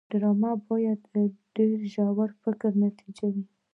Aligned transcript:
ډرامه 0.09 0.51
باید 0.67 0.99
د 1.55 1.57
ژور 1.93 2.29
فکر 2.43 2.71
نتیجه 2.83 3.27
وي 3.33 3.45